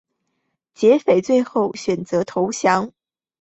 [0.73, 2.91] 劫匪最后选择投降。